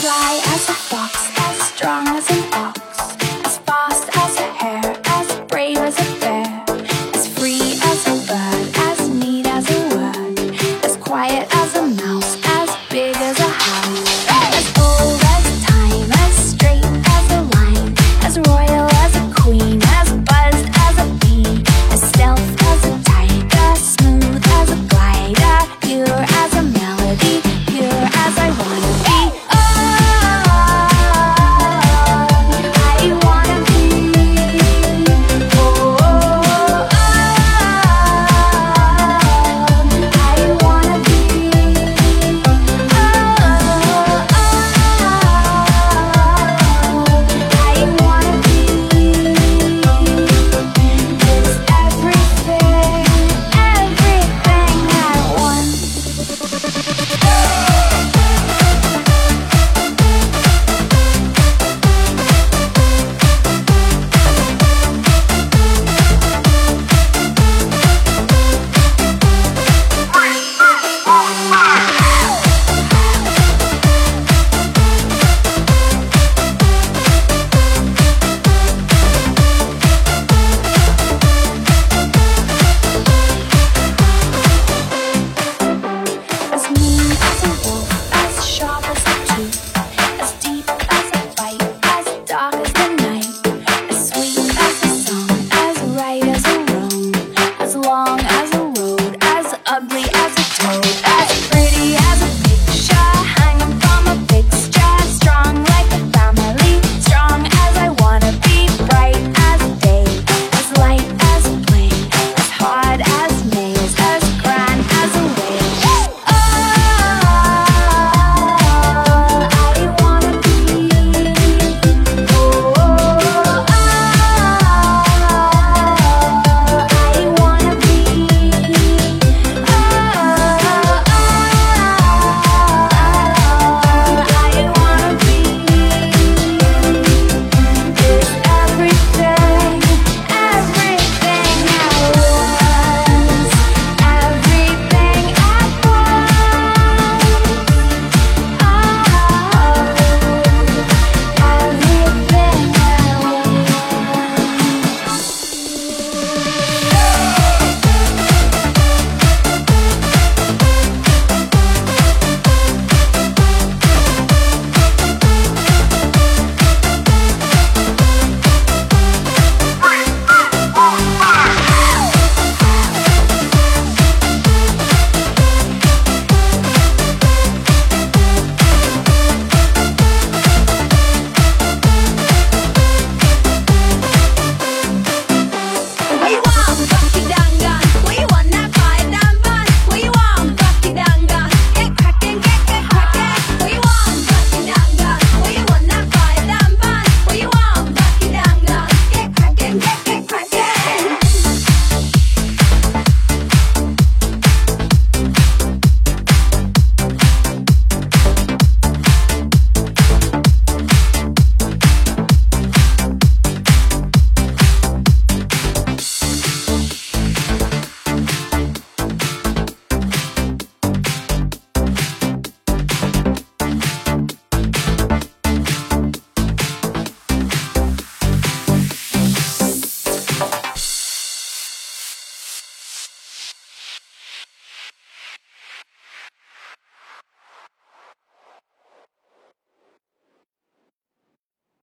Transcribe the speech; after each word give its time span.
fly 0.00 0.40
as 0.54 0.68
a 0.68 0.74
fox, 0.74 1.28
as 1.38 1.58
strong 1.68 2.06
as 2.08 2.30
an 2.30 2.54
ox. 2.54 2.87